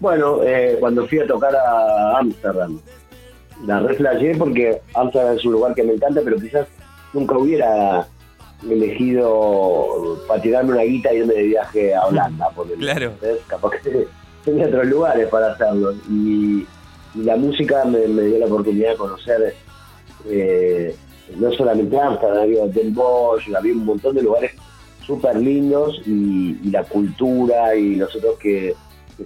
Bueno, 0.00 0.42
eh, 0.42 0.76
cuando 0.80 1.06
fui 1.06 1.20
a 1.20 1.26
tocar 1.26 1.54
a 1.54 2.18
Ámsterdam, 2.18 2.80
la 3.64 3.80
reflejé 3.80 4.34
porque 4.36 4.80
Ámsterdam 4.94 5.36
es 5.36 5.44
un 5.44 5.52
lugar 5.52 5.74
que 5.74 5.84
me 5.84 5.92
encanta, 5.94 6.20
pero 6.24 6.36
quizás 6.36 6.66
nunca 7.12 7.38
hubiera 7.38 8.06
elegido 8.68 10.18
para 10.26 10.42
tirarme 10.42 10.72
una 10.72 10.82
guita 10.82 11.12
y 11.12 11.18
irme 11.18 11.34
de 11.34 11.42
viaje 11.44 11.94
a 11.94 12.06
Holanda. 12.06 12.48
Porque, 12.54 12.74
claro. 12.74 13.12
Capaz 13.46 13.70
que 13.82 14.06
tenía 14.44 14.66
otros 14.66 14.86
lugares 14.86 15.28
para 15.28 15.52
hacerlo. 15.52 15.92
Y, 16.10 16.66
la 17.14 17.36
música 17.36 17.84
me, 17.84 18.08
me, 18.08 18.22
dio 18.22 18.38
la 18.38 18.46
oportunidad 18.46 18.92
de 18.92 18.96
conocer 18.96 19.54
eh, 20.28 20.94
no 21.36 21.52
solamente 21.52 21.98
Amsterdam, 21.98 22.42
había 22.42 22.66
Del 22.66 22.90
Bosch, 22.90 23.48
había 23.54 23.72
un 23.72 23.84
montón 23.84 24.14
de 24.14 24.22
lugares 24.22 24.52
súper 25.06 25.36
lindos 25.36 26.00
y, 26.06 26.70
la 26.70 26.84
cultura 26.84 27.74
y 27.74 27.96
nosotros 27.96 28.38
que, 28.38 28.74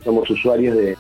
somos 0.05 0.29
usuarios 0.29 0.77
de, 0.77 0.97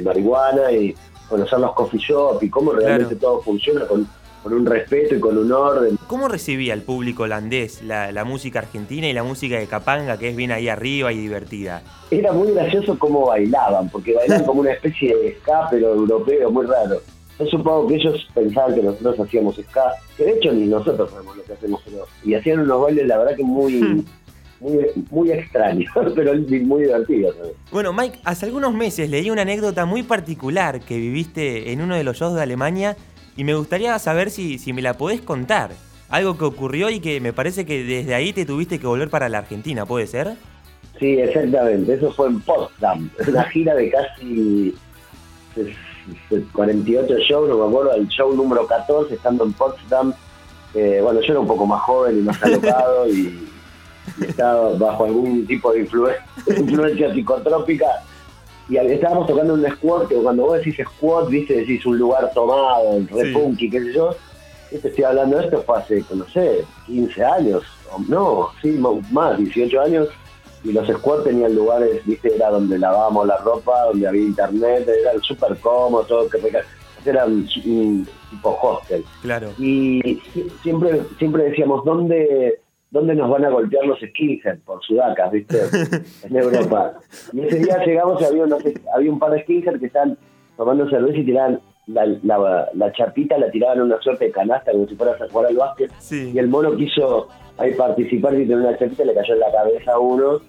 marihuana 0.00 0.72
y 0.72 0.94
conocer 1.28 1.58
los 1.58 1.72
coffee 1.72 2.00
shop 2.00 2.42
y 2.42 2.50
cómo 2.50 2.72
realmente 2.72 3.16
todo 3.16 3.40
funciona 3.42 3.86
con, 3.86 4.06
un 4.44 4.66
respeto 4.66 5.14
y 5.14 5.20
con 5.20 5.38
un 5.38 5.50
orden. 5.50 5.98
¿Cómo 6.06 6.28
recibía 6.28 6.74
el 6.74 6.82
público 6.82 7.22
holandés 7.22 7.82
la, 7.82 8.24
música 8.24 8.58
argentina 8.58 9.08
y 9.08 9.14
la 9.14 9.22
música 9.22 9.58
de 9.58 9.66
Capanga, 9.66 10.18
que 10.18 10.28
es 10.28 10.36
bien 10.36 10.52
ahí 10.52 10.68
arriba 10.68 11.12
y 11.12 11.18
divertida? 11.18 11.82
Era 12.10 12.32
muy 12.32 12.52
gracioso 12.52 12.98
cómo 12.98 13.26
bailaban, 13.26 13.88
porque 13.88 14.14
bailaban 14.14 14.44
como 14.46 14.60
una 14.60 14.72
especie 14.72 15.16
de 15.16 15.38
ska, 15.40 15.68
pero 15.70 15.94
europeo, 15.94 16.50
muy 16.50 16.66
raro. 16.66 17.00
Yo 17.38 17.46
supongo 17.46 17.88
que 17.88 17.96
ellos 17.96 18.28
pensaban 18.32 18.74
que 18.74 18.82
nosotros 18.82 19.20
hacíamos 19.20 19.56
ska, 19.56 19.92
que 20.16 20.24
de 20.24 20.32
hecho 20.32 20.52
ni 20.52 20.66
nosotros 20.66 21.10
sabemos 21.10 21.36
lo 21.36 21.42
que 21.42 21.52
hacemos, 21.52 21.82
pero, 21.84 22.06
y 22.24 22.34
hacían 22.34 22.60
unos 22.60 22.80
bailes, 22.80 23.06
la 23.06 23.18
verdad 23.18 23.36
que 23.36 23.42
muy, 23.42 23.80
hmm. 23.80 24.04
muy, 24.60 24.86
muy 25.10 25.32
extraños, 25.32 25.90
pero 26.14 26.34
muy 26.34 26.82
divertidos. 26.82 27.34
Bueno, 27.72 27.92
Mike, 27.92 28.20
hace 28.24 28.46
algunos 28.46 28.72
meses 28.72 29.10
leí 29.10 29.30
una 29.30 29.42
anécdota 29.42 29.84
muy 29.84 30.04
particular 30.04 30.80
que 30.80 30.96
viviste 30.96 31.72
en 31.72 31.80
uno 31.80 31.96
de 31.96 32.04
los 32.04 32.16
shows 32.16 32.34
de 32.34 32.42
Alemania 32.42 32.96
y 33.36 33.42
me 33.42 33.54
gustaría 33.54 33.98
saber 33.98 34.30
si, 34.30 34.58
si 34.58 34.72
me 34.72 34.82
la 34.82 34.94
podés 34.94 35.20
contar. 35.20 35.72
Algo 36.10 36.38
que 36.38 36.44
ocurrió 36.44 36.90
y 36.90 37.00
que 37.00 37.20
me 37.20 37.32
parece 37.32 37.66
que 37.66 37.82
desde 37.82 38.14
ahí 38.14 38.32
te 38.32 38.46
tuviste 38.46 38.78
que 38.78 38.86
volver 38.86 39.08
para 39.08 39.28
la 39.28 39.38
Argentina, 39.38 39.84
¿puede 39.86 40.06
ser? 40.06 40.34
Sí, 41.00 41.18
exactamente. 41.18 41.94
Eso 41.94 42.12
fue 42.12 42.28
en 42.28 42.40
Potsdam, 42.40 43.10
una 43.26 43.42
gira 43.44 43.74
de 43.74 43.90
casi 43.90 44.74
48 46.52 47.14
shows, 47.18 47.48
no 47.48 47.58
me 47.58 47.68
acuerdo, 47.68 47.94
el 47.94 48.08
show 48.08 48.34
número 48.34 48.66
14, 48.66 49.14
estando 49.14 49.44
en 49.44 49.52
Potsdam. 49.52 50.12
Eh, 50.74 51.00
bueno, 51.02 51.20
yo 51.20 51.32
era 51.32 51.40
un 51.40 51.46
poco 51.46 51.66
más 51.66 51.82
joven 51.82 52.18
y 52.18 52.22
más 52.22 52.42
alocado 52.42 53.08
y, 53.08 53.48
estaba 54.20 54.74
bajo 54.74 55.06
algún 55.06 55.46
tipo 55.46 55.72
de 55.72 55.80
influencia, 56.58 57.12
psicotrópica. 57.14 57.86
Y 58.68 58.76
estábamos 58.76 59.26
tocando 59.26 59.54
un 59.54 59.66
squat, 59.70 60.08
que 60.08 60.14
cuando 60.16 60.44
vos 60.44 60.58
decís 60.58 60.76
squat, 60.84 61.28
viste, 61.28 61.54
decís 61.54 61.84
un 61.86 61.98
lugar 61.98 62.30
tomado, 62.32 62.96
el 62.96 63.08
repunky, 63.08 63.70
qué 63.70 63.80
sé 63.80 63.92
yo. 63.92 64.14
te 64.70 64.88
estoy 64.88 65.04
hablando 65.04 65.38
de 65.38 65.44
esto 65.44 65.62
fue 65.66 65.78
hace, 65.78 66.04
no 66.14 66.26
sé, 66.28 66.64
15 66.86 67.24
años, 67.24 67.62
no, 68.08 68.48
sí, 68.62 68.80
más, 69.10 69.38
18 69.38 69.80
años, 69.80 70.08
y 70.64 70.72
los 70.72 70.88
squads 70.88 71.24
tenían 71.24 71.54
lugares, 71.54 72.04
viste, 72.06 72.34
era 72.34 72.48
donde 72.48 72.78
lavábamos 72.78 73.26
la 73.26 73.36
ropa, 73.36 73.84
donde 73.84 74.08
había 74.08 74.22
internet, 74.22 74.88
era 74.88 75.12
súper 75.20 75.56
cómodo, 75.58 76.04
todo, 76.04 76.28
que 76.30 76.40
era 77.04 77.26
un, 77.26 78.08
tipo 78.30 78.58
hostel. 78.62 79.04
Claro. 79.20 79.50
Y 79.58 80.20
siempre, 80.62 81.02
siempre 81.18 81.44
decíamos, 81.44 81.84
¿dónde, 81.84 82.60
¿dónde 82.90 83.14
nos 83.14 83.28
van 83.30 83.44
a 83.44 83.50
golpear 83.50 83.84
los 83.84 83.98
skinheads? 84.00 84.62
Por 84.62 84.82
sudacas, 84.82 85.30
viste, 85.30 85.60
en 86.22 86.36
Europa. 86.36 86.94
Y 87.34 87.40
ese 87.40 87.58
día 87.58 87.84
llegamos 87.84 88.22
y 88.22 88.24
había, 88.24 88.44
había 88.94 89.12
un 89.12 89.18
par 89.18 89.32
de 89.32 89.42
skinheads 89.42 89.78
que 89.78 89.86
estaban 89.86 90.16
tomando 90.56 90.88
cerveza 90.88 91.18
y 91.18 91.24
tiraban 91.26 91.60
la, 91.86 92.68
la, 92.72 92.92
chapita, 92.92 93.36
la 93.38 93.50
tiraban 93.50 93.78
en 93.78 93.84
una 93.84 94.00
suerte 94.00 94.26
de 94.26 94.30
canasta 94.30 94.72
como 94.72 94.86
si 94.86 94.94
fueras 94.96 95.20
a 95.20 95.28
jugar 95.28 95.46
al 95.46 95.56
básquet. 95.56 95.90
Y 96.10 96.38
el 96.38 96.48
mono 96.48 96.74
quiso 96.76 97.28
ahí 97.58 97.74
participar 97.74 98.34
y 98.34 98.46
tener 98.46 98.58
una 98.58 98.78
chapita, 98.78 99.04
le 99.04 99.14
cayó 99.14 99.34
en 99.34 99.40
la 99.40 99.52
cabeza 99.52 99.92
a 99.92 99.98
uno 99.98 100.40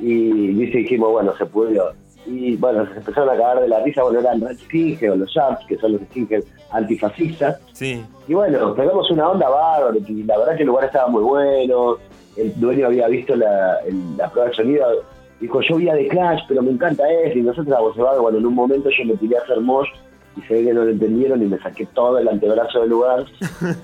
y 0.00 0.48
dice, 0.54 0.78
dijimos, 0.78 1.12
bueno, 1.12 1.36
se 1.36 1.46
pudo. 1.46 1.92
Y 2.26 2.56
bueno, 2.56 2.86
se 2.86 2.98
empezaron 2.98 3.28
a 3.28 3.32
cagar 3.32 3.60
de 3.60 3.68
la 3.68 3.80
risa, 3.80 4.02
bueno, 4.02 4.20
eran 4.20 4.40
Red 4.40 5.10
o 5.10 5.16
los 5.16 5.30
Sharps, 5.30 5.66
que 5.66 5.76
son 5.76 5.92
los 5.92 6.00
Skinhead 6.02 6.42
antifascistas. 6.70 7.60
Sí. 7.72 8.02
Y 8.26 8.34
bueno, 8.34 8.74
pegamos 8.74 9.10
una 9.10 9.28
onda 9.28 9.48
bárbara, 9.48 9.96
y 9.96 10.22
la 10.22 10.38
verdad 10.38 10.56
que 10.56 10.62
el 10.62 10.68
lugar 10.68 10.86
estaba 10.86 11.08
muy 11.08 11.22
bueno, 11.22 11.98
el 12.36 12.58
dueño 12.58 12.86
había 12.86 13.08
visto 13.08 13.36
la, 13.36 13.78
la 14.16 14.30
prueba 14.30 14.48
de 14.48 14.56
sonido, 14.56 14.86
dijo, 15.38 15.60
yo 15.60 15.76
vi 15.76 15.88
a 15.90 15.94
The 15.94 16.08
Clash, 16.08 16.40
pero 16.48 16.62
me 16.62 16.70
encanta 16.70 17.08
eso, 17.10 17.38
y 17.38 17.42
nosotros 17.42 17.76
a 17.76 18.20
bueno, 18.20 18.38
en 18.38 18.46
un 18.46 18.54
momento 18.54 18.88
yo 18.88 19.04
me 19.04 19.16
tiré 19.16 19.36
a 19.36 19.42
hacer 19.42 19.60
mosh, 19.60 19.88
y 20.36 20.40
se 20.42 20.54
ve 20.54 20.64
que 20.64 20.74
no 20.74 20.84
lo 20.84 20.90
entendieron, 20.90 21.42
y 21.42 21.46
me 21.46 21.58
saqué 21.58 21.86
todo 21.86 22.18
el 22.18 22.28
antebrazo 22.28 22.80
del 22.80 22.90
lugar. 22.90 23.24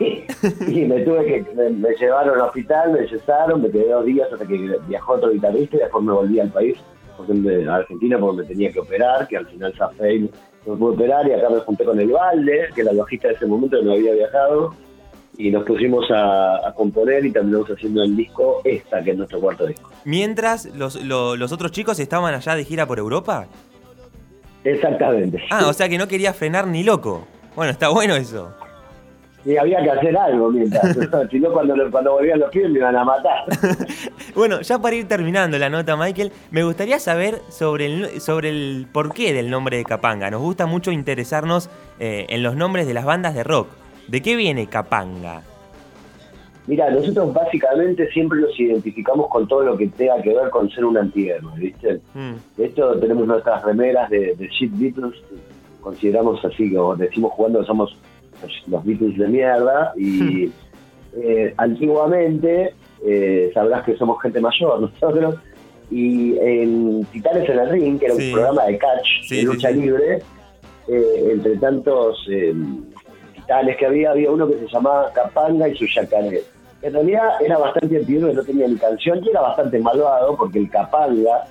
y 0.00 0.84
me 0.84 1.00
tuve 1.00 1.24
que, 1.24 1.46
me, 1.54 1.94
llevaron 1.94 2.34
al 2.34 2.46
hospital, 2.46 2.92
me 2.92 3.08
cesaron, 3.08 3.62
me 3.62 3.70
quedé 3.70 3.90
dos 3.90 4.04
días 4.04 4.28
hasta 4.32 4.46
que 4.46 4.78
viajó 4.88 5.14
otro 5.14 5.30
guitarrista 5.30 5.76
y 5.76 5.80
después 5.80 6.04
me 6.04 6.12
volví 6.12 6.40
al 6.40 6.50
país, 6.50 6.76
a 7.18 7.74
Argentina 7.74 8.18
porque 8.18 8.42
me 8.42 8.48
tenía 8.48 8.70
que 8.72 8.80
operar, 8.80 9.26
que 9.26 9.36
al 9.38 9.46
final 9.46 9.74
Zafei 9.76 10.20
no 10.20 10.72
me 10.72 10.78
pude 10.78 10.94
operar 10.94 11.26
y 11.26 11.32
acá 11.32 11.48
me 11.48 11.60
junté 11.60 11.84
con 11.84 11.98
el 11.98 12.08
Valde, 12.08 12.68
que 12.74 12.82
era 12.82 12.90
el 12.90 12.98
bajista 12.98 13.28
de 13.28 13.34
ese 13.34 13.46
momento 13.46 13.78
que 13.78 13.84
no 13.84 13.92
había 13.92 14.12
viajado, 14.12 14.74
y 15.38 15.50
nos 15.50 15.64
pusimos 15.64 16.04
a, 16.10 16.72
componer 16.76 17.24
y 17.24 17.30
terminamos 17.30 17.68
haciendo 17.70 18.02
el 18.02 18.16
disco 18.16 18.60
esta, 18.64 19.02
que 19.02 19.12
es 19.12 19.16
nuestro 19.16 19.40
cuarto 19.40 19.66
disco. 19.66 19.90
Mientras 20.04 20.66
los, 20.74 21.02
los 21.02 21.52
otros 21.52 21.72
chicos 21.72 21.98
estaban 21.98 22.34
allá 22.34 22.54
de 22.54 22.64
gira 22.64 22.86
por 22.86 22.98
Europa. 22.98 23.46
Exactamente. 24.66 25.42
Ah, 25.50 25.66
o 25.68 25.72
sea 25.72 25.88
que 25.88 25.96
no 25.96 26.08
quería 26.08 26.32
frenar 26.32 26.66
ni 26.66 26.82
loco. 26.82 27.26
Bueno, 27.54 27.70
está 27.70 27.88
bueno 27.88 28.16
eso. 28.16 28.52
Y 29.44 29.56
había 29.56 29.80
que 29.80 29.90
hacer 29.90 30.16
algo 30.16 30.50
mientras. 30.50 30.96
si 31.30 31.38
no, 31.38 31.52
cuando, 31.52 31.74
cuando 31.92 32.14
volvían 32.14 32.40
los 32.40 32.50
pies 32.50 32.68
me 32.68 32.80
iban 32.80 32.96
a 32.96 33.04
matar. 33.04 33.44
bueno, 34.34 34.60
ya 34.60 34.80
para 34.80 34.96
ir 34.96 35.06
terminando 35.06 35.56
la 35.56 35.70
nota, 35.70 35.96
Michael, 35.96 36.32
me 36.50 36.64
gustaría 36.64 36.98
saber 36.98 37.40
sobre 37.48 37.86
el, 37.86 38.20
sobre 38.20 38.48
el 38.48 38.88
porqué 38.90 39.32
del 39.32 39.48
nombre 39.48 39.76
de 39.76 39.84
Capanga. 39.84 40.30
Nos 40.30 40.40
gusta 40.40 40.66
mucho 40.66 40.90
interesarnos 40.90 41.70
eh, 42.00 42.26
en 42.28 42.42
los 42.42 42.56
nombres 42.56 42.88
de 42.88 42.94
las 42.94 43.04
bandas 43.04 43.34
de 43.36 43.44
rock. 43.44 43.68
¿De 44.08 44.20
qué 44.20 44.34
viene 44.34 44.66
Capanga? 44.66 45.42
Mira, 46.66 46.90
nosotros 46.90 47.32
básicamente 47.32 48.10
siempre 48.10 48.40
nos 48.40 48.58
identificamos 48.58 49.28
con 49.28 49.46
todo 49.46 49.62
lo 49.62 49.76
que 49.76 49.86
tenga 49.86 50.20
que 50.20 50.34
ver 50.34 50.50
con 50.50 50.68
ser 50.70 50.84
un 50.84 50.98
antihéroe, 50.98 51.52
¿viste? 51.56 52.00
Mm. 52.14 52.34
De 52.56 52.66
hecho, 52.66 52.98
tenemos 52.98 53.26
nuestras 53.26 53.62
remeras 53.64 54.10
de, 54.10 54.34
de 54.34 54.48
Shit 54.48 54.72
Beatles, 54.76 55.14
consideramos 55.80 56.44
así, 56.44 56.74
como 56.74 56.96
decimos 56.96 57.32
jugando 57.32 57.60
que 57.60 57.66
somos 57.66 57.96
los, 58.66 58.84
Beatles 58.84 59.16
de 59.16 59.28
mierda, 59.28 59.92
y 59.96 60.50
eh, 61.16 61.54
antiguamente, 61.56 62.74
eh, 63.04 63.50
sabrás 63.54 63.84
que 63.84 63.96
somos 63.96 64.20
gente 64.20 64.40
mayor 64.40 64.80
nosotros, 65.00 65.36
y 65.88 66.36
en 66.38 67.04
Titanes 67.12 67.48
en 67.48 67.58
el 67.60 67.70
Ring, 67.70 67.98
que 68.00 68.06
era 68.06 68.14
un 68.16 68.32
programa 68.32 68.64
de 68.64 68.76
catch, 68.76 69.30
de 69.30 69.42
lucha 69.44 69.70
libre, 69.70 70.18
eh, 70.88 71.28
entre 71.30 71.56
tantos 71.58 72.28
titanes 73.34 73.76
que 73.76 73.86
había, 73.86 74.10
había 74.10 74.32
uno 74.32 74.48
que 74.48 74.58
se 74.58 74.66
llamaba 74.66 75.12
Capanga 75.12 75.68
y 75.68 75.76
su 75.76 75.86
yacaré. 75.86 76.42
En 76.86 76.92
realidad 76.92 77.30
era 77.44 77.58
bastante 77.58 77.96
antiguo, 77.96 78.32
no 78.32 78.44
tenía 78.44 78.68
ni 78.68 78.76
canción 78.76 79.18
y 79.24 79.30
era 79.30 79.40
bastante 79.40 79.80
malvado 79.80 80.36
porque 80.36 80.60
el 80.60 80.70
Capanga 80.70 81.44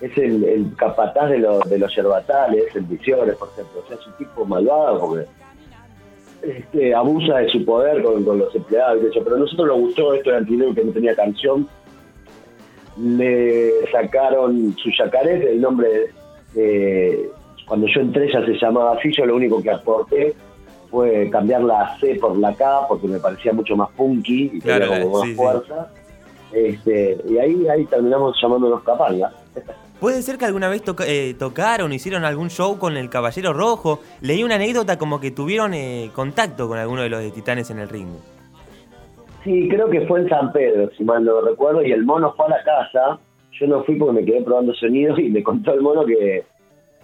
es 0.00 0.16
el, 0.16 0.72
capataz 0.74 1.28
de, 1.28 1.38
los 1.38 1.68
de 1.68 1.78
los 1.78 1.94
yerbatales, 1.94 2.74
en 2.74 2.88
Visiones, 2.88 3.36
por 3.36 3.50
ejemplo. 3.50 3.82
O 3.84 3.86
sea, 3.86 3.98
es 3.98 4.06
un 4.06 4.14
tipo 4.14 4.46
malvado 4.46 5.00
porque 5.00 5.26
este, 6.40 6.94
abusa 6.94 7.40
de 7.40 7.50
su 7.50 7.62
poder 7.62 8.02
con, 8.02 8.24
los 8.24 8.54
empleados 8.54 9.02
y 9.02 9.06
eso. 9.08 9.22
Pero 9.22 9.36
a 9.36 9.40
nosotros 9.40 9.68
nos 9.68 9.80
gustó 9.80 10.14
esto 10.14 10.30
de 10.30 10.36
Antineo 10.38 10.74
que 10.74 10.82
no 10.82 10.92
tenía 10.92 11.14
canción. 11.14 11.68
Le 12.98 13.86
sacaron 13.92 14.74
su 14.78 14.88
yacaré, 14.98 15.52
el 15.52 15.60
nombre, 15.60 16.06
eh, 16.56 17.28
cuando 17.68 17.86
yo 17.86 18.00
entré 18.00 18.32
ya 18.32 18.42
se 18.46 18.54
llamaba 18.54 18.96
así, 18.96 19.12
yo 19.14 19.26
lo 19.26 19.36
único 19.36 19.62
que 19.62 19.72
aporté 19.72 20.34
fue 20.90 21.30
cambiar 21.30 21.62
la 21.62 21.96
C 21.98 22.16
por 22.16 22.36
la 22.36 22.54
K 22.54 22.86
porque 22.88 23.06
me 23.06 23.18
parecía 23.18 23.52
mucho 23.52 23.76
más 23.76 23.90
punky 23.90 24.50
y 24.54 24.60
tenía 24.60 24.88
como 24.88 25.20
más 25.20 25.30
fuerza. 25.36 25.90
Este, 26.52 27.16
y 27.28 27.38
ahí, 27.38 27.68
ahí 27.68 27.84
terminamos 27.86 28.36
llamándonos 28.42 28.82
Capanga. 28.82 29.32
¿Puede 30.00 30.22
ser 30.22 30.38
que 30.38 30.46
alguna 30.46 30.68
vez 30.68 30.82
eh, 31.06 31.34
tocaron, 31.38 31.92
hicieron 31.92 32.24
algún 32.24 32.48
show 32.48 32.78
con 32.78 32.96
el 32.96 33.10
Caballero 33.10 33.52
Rojo? 33.52 34.00
Leí 34.22 34.42
una 34.42 34.54
anécdota 34.54 34.96
como 34.98 35.20
que 35.20 35.30
tuvieron 35.30 35.74
eh, 35.74 36.10
contacto 36.14 36.68
con 36.68 36.78
alguno 36.78 37.02
de 37.02 37.10
los 37.10 37.20
de 37.20 37.30
Titanes 37.30 37.70
en 37.70 37.80
el 37.80 37.88
ring. 37.88 38.08
Sí, 39.44 39.68
creo 39.68 39.88
que 39.90 40.06
fue 40.06 40.20
en 40.20 40.28
San 40.28 40.52
Pedro, 40.52 40.90
si 40.96 41.04
mal 41.04 41.24
no 41.24 41.40
recuerdo, 41.42 41.82
y 41.82 41.92
el 41.92 42.04
mono 42.04 42.32
fue 42.34 42.46
a 42.46 42.50
la 42.50 42.64
casa. 42.64 43.18
Yo 43.52 43.66
no 43.66 43.84
fui 43.84 43.96
porque 43.96 44.20
me 44.20 44.24
quedé 44.24 44.42
probando 44.42 44.72
sonidos 44.74 45.18
y 45.18 45.28
me 45.28 45.42
contó 45.42 45.74
el 45.74 45.82
mono 45.82 46.04
que 46.06 46.44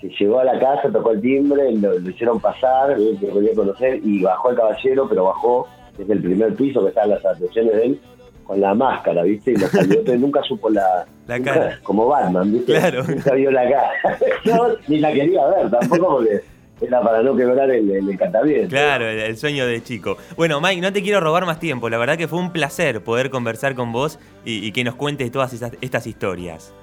que 0.00 0.08
llegó 0.08 0.40
a 0.40 0.44
la 0.44 0.58
casa, 0.58 0.90
tocó 0.92 1.12
el 1.12 1.20
timbre, 1.20 1.72
lo, 1.72 1.98
hicieron 1.98 2.40
pasar, 2.40 2.96
que 2.96 3.26
podía 3.26 3.54
conocer, 3.54 4.00
y 4.04 4.22
bajó 4.22 4.50
el 4.50 4.56
caballero, 4.56 5.08
pero 5.08 5.24
bajó 5.24 5.68
desde 5.96 6.12
el 6.12 6.22
primer 6.22 6.54
piso 6.54 6.82
que 6.82 6.88
estaban 6.88 7.10
las 7.10 7.24
atenciones 7.24 7.72
de 7.72 7.84
él, 7.86 8.00
con 8.44 8.60
la 8.60 8.74
máscara, 8.74 9.22
¿viste? 9.22 9.52
Y 9.52 9.56
salió, 9.56 10.02
nunca 10.18 10.42
supo 10.42 10.70
la, 10.70 11.06
cara. 11.26 11.80
Como 11.82 12.06
Batman, 12.06 12.52
¿viste? 12.52 12.74
Claro. 12.74 13.02
Nunca 13.04 13.34
vio 13.34 13.50
la 13.50 13.68
cara. 13.68 14.18
ni 14.88 14.98
la 14.98 15.12
quería 15.12 15.46
ver 15.46 15.70
tampoco 15.70 16.18
porque 16.18 16.42
era 16.80 17.00
para 17.00 17.22
no 17.22 17.34
quebrar 17.34 17.70
el, 17.70 17.90
el 17.90 18.10
encantamiento. 18.10 18.68
Claro, 18.68 19.06
el, 19.08 19.36
sueño 19.36 19.66
de 19.66 19.82
chico. 19.82 20.18
Bueno, 20.36 20.60
Mike, 20.60 20.80
no 20.80 20.92
te 20.92 21.02
quiero 21.02 21.20
robar 21.20 21.46
más 21.46 21.58
tiempo. 21.58 21.88
La 21.88 21.98
verdad 21.98 22.18
que 22.18 22.28
fue 22.28 22.38
un 22.38 22.52
placer 22.52 23.02
poder 23.02 23.30
conversar 23.30 23.74
con 23.74 23.92
vos 23.92 24.18
y, 24.44 24.70
que 24.72 24.84
nos 24.84 24.94
cuentes 24.94 25.30
todas 25.32 25.52
estas 25.80 26.06
historias. 26.06 26.74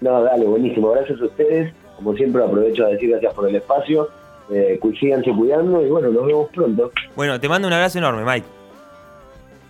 No, 0.00 0.22
dale, 0.22 0.44
buenísimo. 0.44 0.90
Gracias 0.90 1.20
a 1.20 1.24
ustedes 1.24 1.72
como 2.02 2.16
siempre 2.16 2.42
aprovecho 2.42 2.86
a 2.86 2.88
decir 2.88 3.10
gracias 3.10 3.34
por 3.34 3.48
el 3.48 3.56
espacio, 3.56 4.08
eh, 4.50 4.80
síganse 4.98 5.30
cuidando 5.32 5.82
y 5.82 5.88
bueno, 5.88 6.08
nos 6.08 6.26
vemos 6.26 6.48
pronto. 6.54 6.90
Bueno, 7.14 7.38
te 7.38 7.48
mando 7.48 7.68
un 7.68 7.74
abrazo 7.74 7.98
enorme, 7.98 8.24
Mike. 8.24 8.46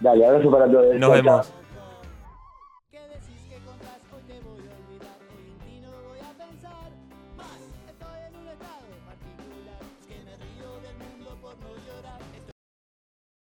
Dale, 0.00 0.26
abrazo 0.26 0.50
para 0.50 0.70
todos. 0.70 0.94
Nos 0.96 1.12
vemos. 1.12 1.52